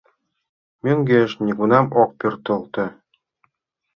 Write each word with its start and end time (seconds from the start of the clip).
Мӧҥгеш 0.83 1.31
нигунам 1.45 1.85
ок 2.01 2.11
пӧртылтӧ. 2.19 2.85